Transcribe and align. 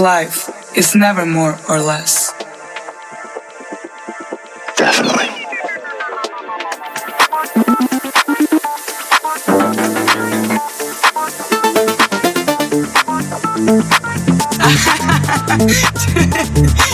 life 0.00 0.48
is 0.76 0.94
never 0.94 1.26
more 1.26 1.58
or 1.68 1.78
less. 1.78 2.32
Definitely. 4.76 5.28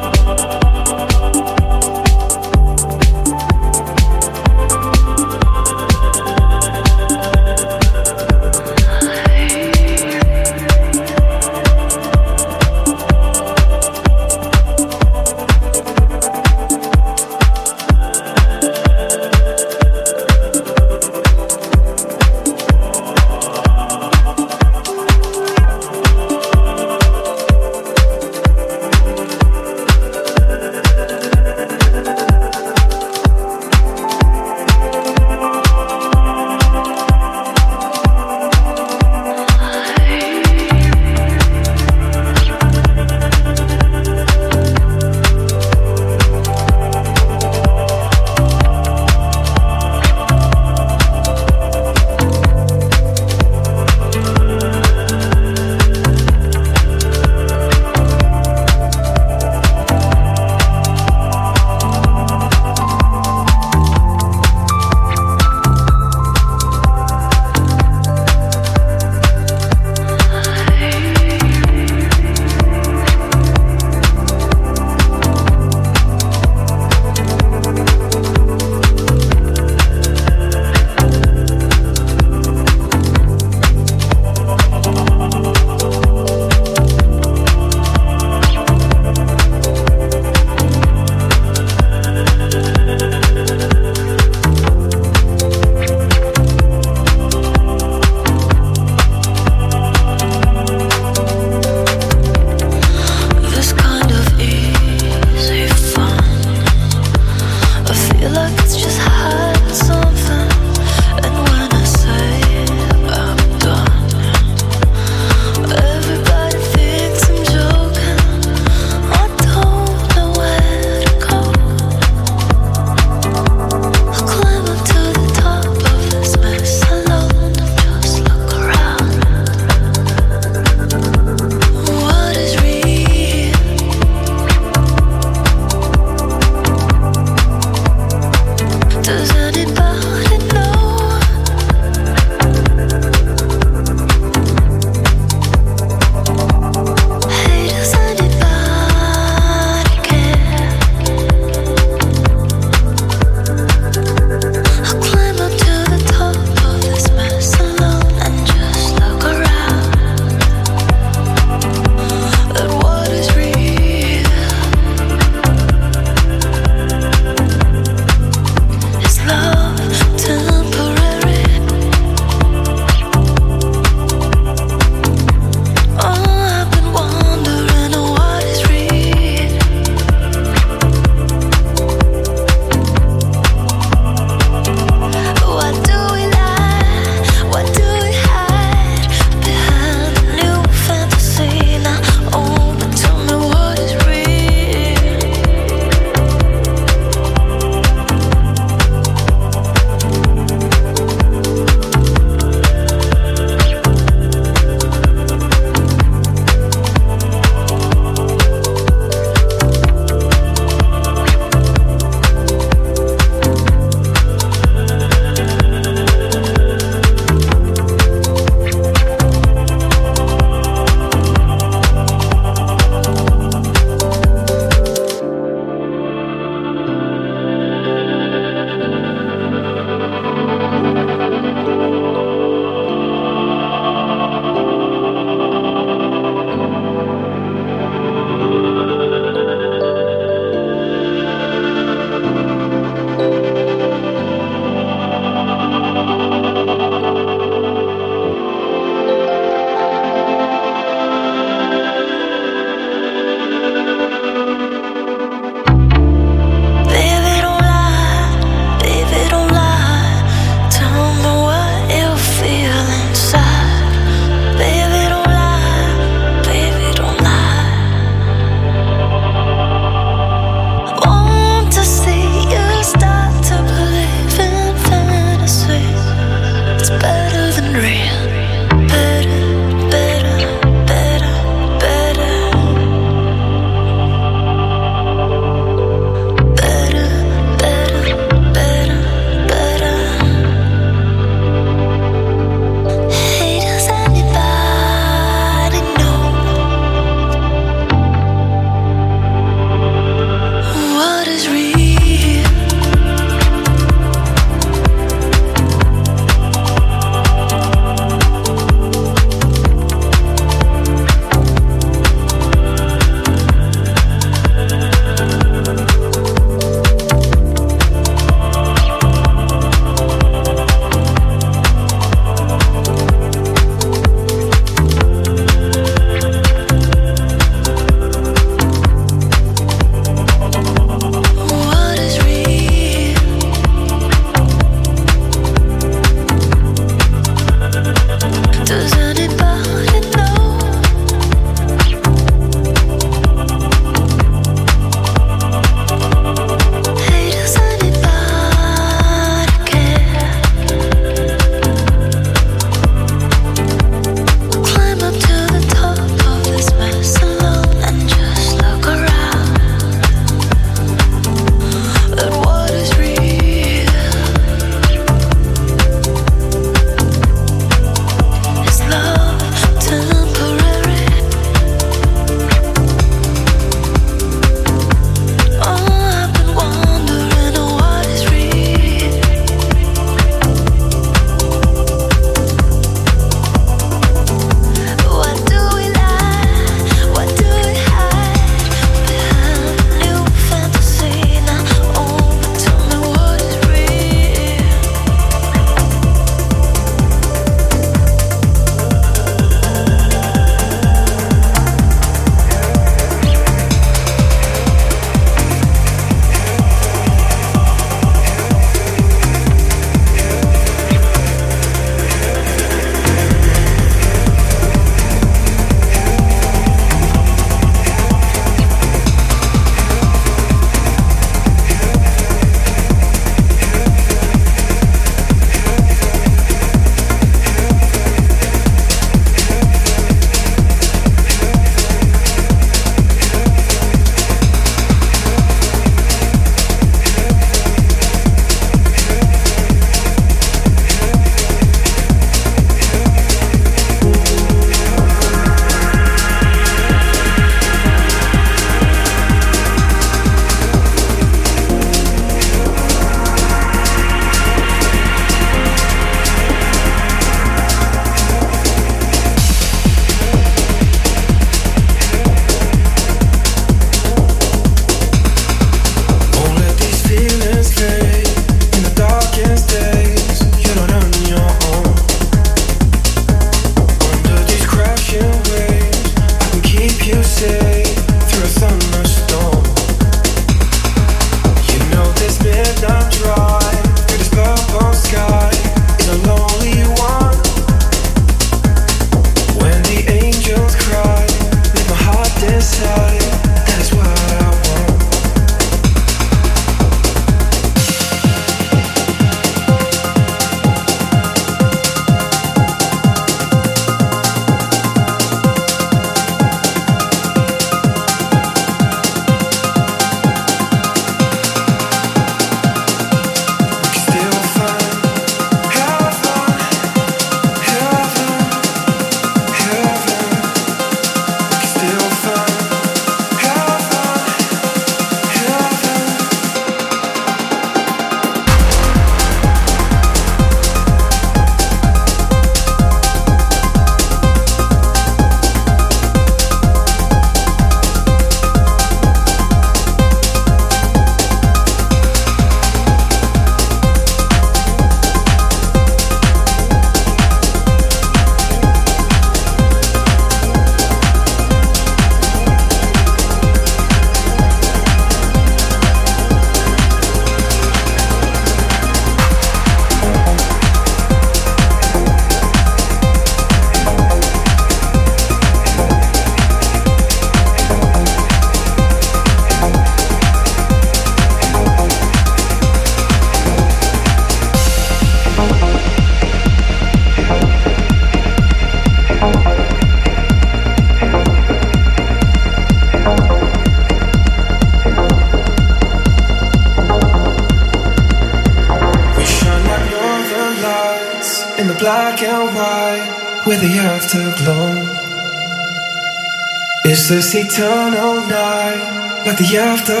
eternal 597.33 598.15
night 598.27 599.23
like 599.25 599.37
the 599.37 599.57
afterlife 599.57 600.00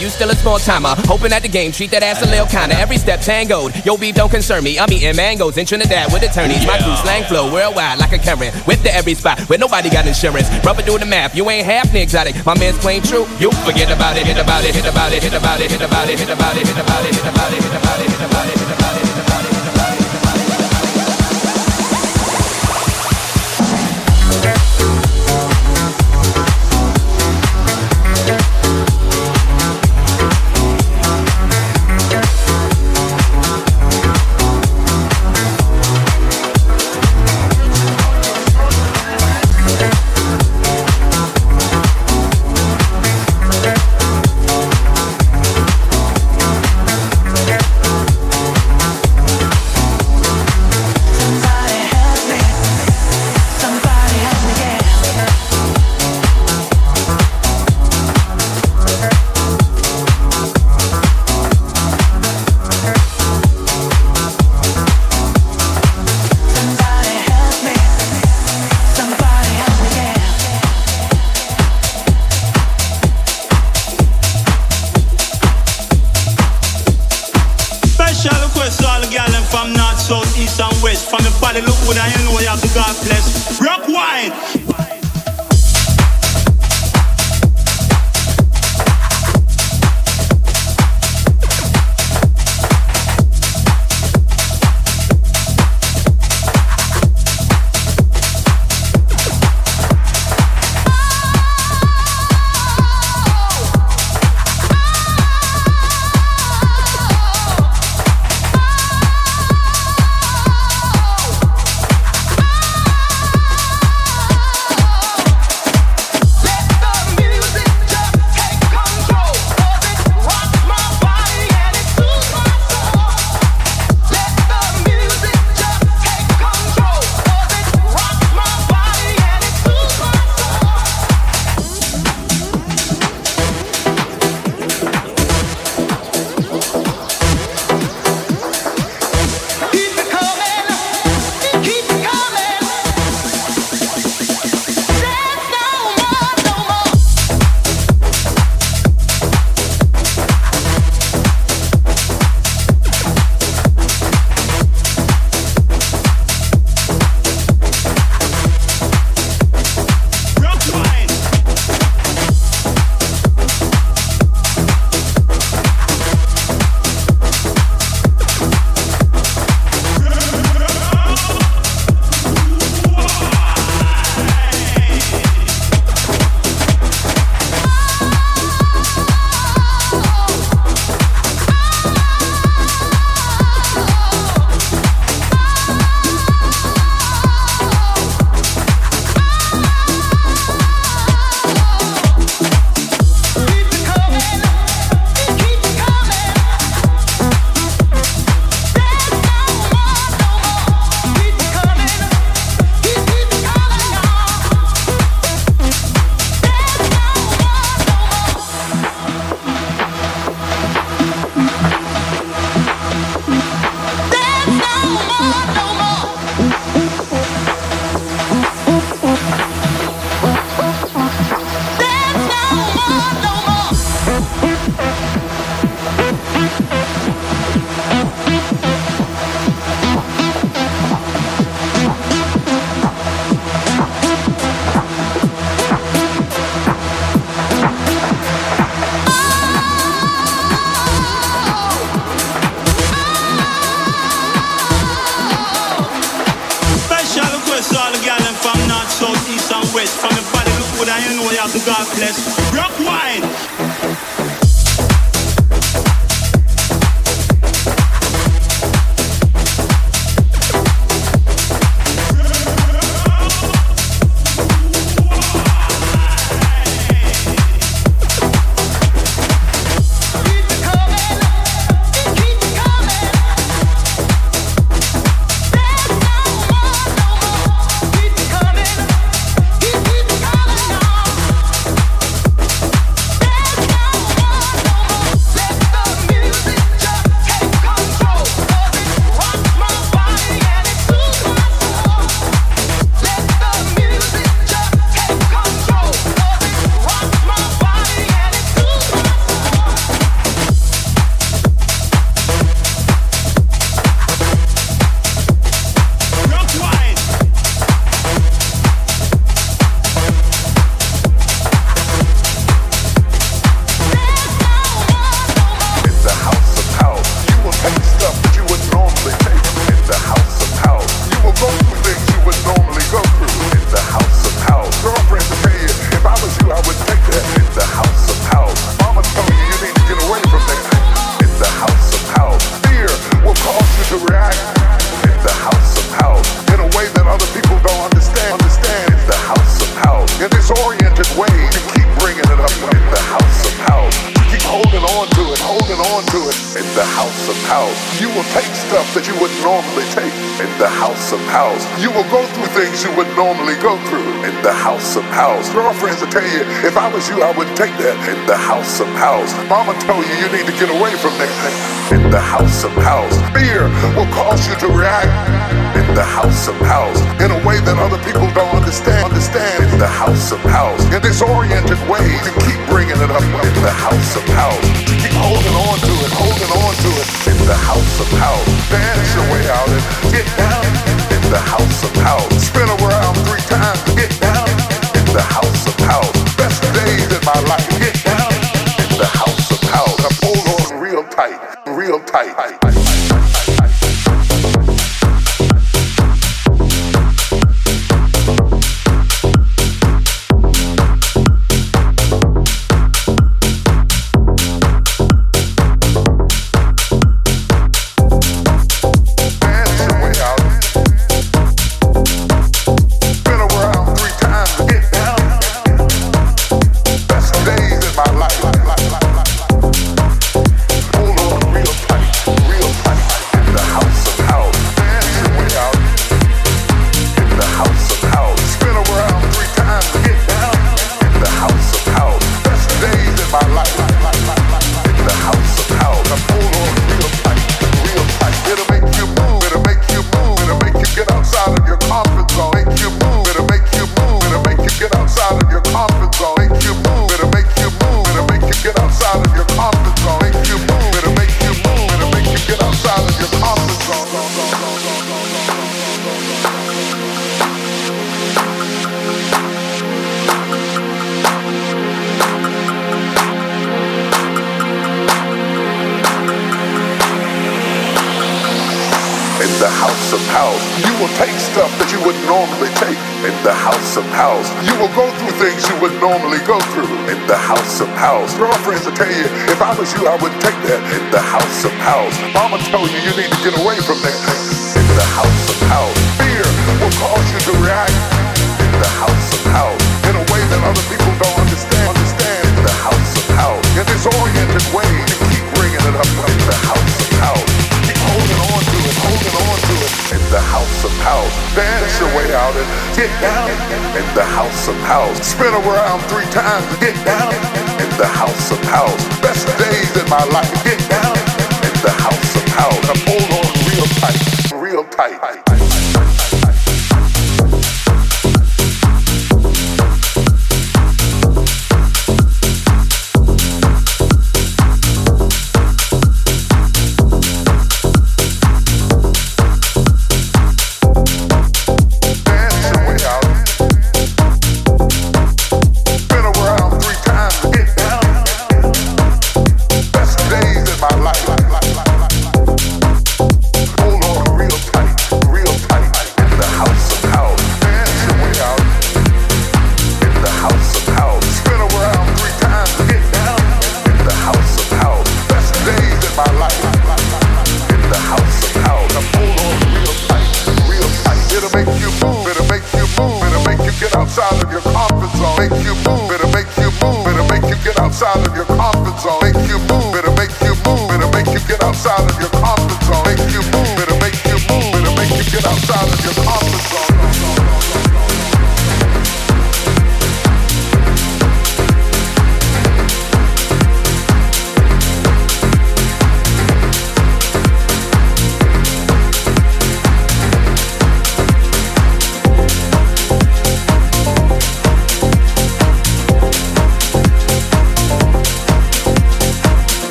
You 0.00 0.10
still 0.10 0.30
a 0.30 0.34
small 0.34 0.58
timer. 0.58 0.94
Hoping 1.06 1.32
at 1.32 1.42
the 1.42 1.48
game, 1.48 1.72
treat 1.72 1.90
that 1.90 2.02
ass 2.02 2.22
a 2.22 2.26
little 2.26 2.46
kinda. 2.46 2.78
Every 2.78 2.98
step 2.98 3.20
tangoed. 3.20 3.72
Yo, 3.84 3.96
beef 3.96 4.14
don't 4.14 4.30
concern 4.30 4.62
me. 4.62 4.78
I'm 4.78 4.92
eating 4.92 5.16
mangoes 5.16 5.56
in 5.56 5.66
Trinidad 5.66 6.12
with 6.12 6.22
attorneys. 6.22 6.66
My 6.66 6.78
crew 6.78 6.96
slang 6.96 7.24
flow 7.24 7.52
worldwide 7.52 7.98
like 7.98 8.12
a 8.12 8.18
Karen. 8.18 8.52
With 8.66 8.82
to 8.82 8.94
every 8.94 9.14
spot 9.14 9.40
where 9.48 9.58
nobody 9.58 9.90
got 9.90 10.06
insurance. 10.06 10.48
Rubber 10.64 10.82
do 10.82 10.98
the 10.98 11.06
math. 11.06 11.34
You 11.34 11.48
ain't 11.50 11.66
half 11.66 11.90
the 11.92 12.00
exotic. 12.00 12.34
My 12.44 12.56
man's 12.58 12.78
plain 12.78 13.02
true. 13.02 13.26
You 13.38 13.50
forget 13.64 13.90
about 13.90 14.16
it, 14.16 14.26
hit 14.26 14.38
about 14.38 14.64
it, 14.64 14.74
hit 14.74 14.86
about 14.86 15.12
it, 15.12 15.22
hit 15.22 15.34
about 15.34 15.60
it, 15.60 15.70
hit 15.70 15.82
about 15.82 16.08
it, 16.08 16.18
hit 16.18 16.30
about 16.30 16.56
it, 16.56 16.66
hit 16.66 16.76
about 16.76 16.76
it, 16.76 16.76
hit 16.76 16.78
about 16.78 17.02
it, 17.02 17.14
hit 17.14 17.26
about 17.26 17.52
it, 17.52 17.62
hit 17.62 17.74
about 17.74 18.00
it, 18.00 18.10
hit 18.10 18.30
about 18.30 18.46
it. 18.48 18.55